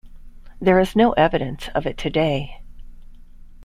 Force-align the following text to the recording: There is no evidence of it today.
There 0.59 0.79
is 0.79 0.95
no 0.95 1.11
evidence 1.11 1.67
of 1.75 1.85
it 1.85 1.95
today. 1.95 2.63